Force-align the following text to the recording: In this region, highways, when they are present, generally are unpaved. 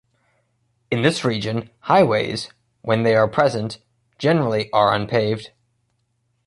In 0.89 1.03
this 1.03 1.23
region, 1.23 1.69
highways, 1.81 2.49
when 2.81 3.03
they 3.03 3.15
are 3.15 3.27
present, 3.27 3.77
generally 4.17 4.67
are 4.71 4.95
unpaved. 4.95 5.51